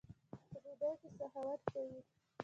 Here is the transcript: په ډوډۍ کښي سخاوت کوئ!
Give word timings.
په 0.51 0.57
ډوډۍ 0.63 0.91
کښي 1.01 1.09
سخاوت 1.19 1.61
کوئ! 1.71 1.91